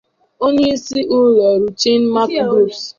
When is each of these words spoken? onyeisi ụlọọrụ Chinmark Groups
onyeisi 0.45 0.97
ụlọọrụ 1.15 1.67
Chinmark 1.79 2.31
Groups 2.49 2.81